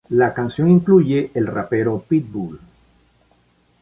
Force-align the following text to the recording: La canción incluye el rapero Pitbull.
La 0.09 0.33
canción 0.33 0.71
incluye 0.71 1.29
el 1.35 1.45
rapero 1.45 1.99
Pitbull. 2.09 2.59